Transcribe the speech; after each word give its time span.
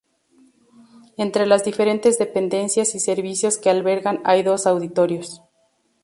Entre 1.15 1.45
las 1.45 1.63
diferentes 1.63 2.17
dependencias 2.17 2.95
y 2.95 2.99
servicios 2.99 3.59
que 3.59 3.69
alberga 3.69 4.19
hay 4.23 4.41
dos 4.41 4.65
auditorios. 4.65 5.43